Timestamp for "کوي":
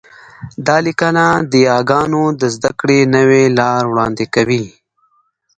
4.35-4.63